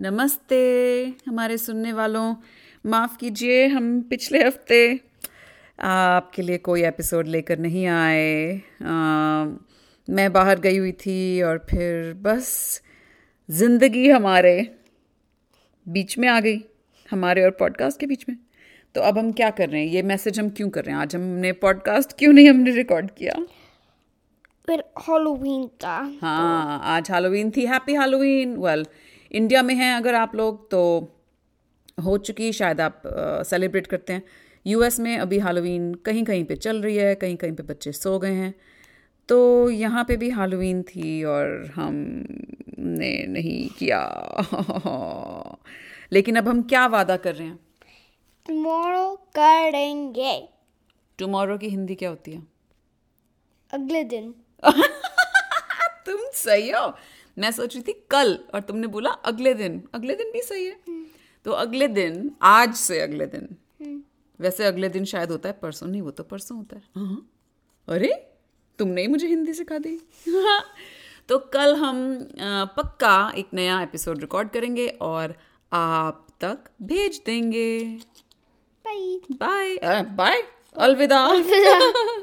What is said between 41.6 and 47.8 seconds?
हमने नहीं किया। लेकिन अब हम क्या वादा कर रहे हैं?